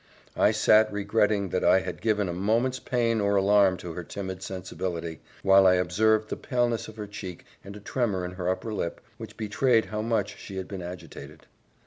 [0.35, 4.41] I sat regretting that I had given a moment's pain or alarm to her timid
[4.41, 8.73] sensibility, while I observed the paleness of her cheek, and a tremor in her under
[8.73, 11.45] lip, which betrayed how much she had been agitated.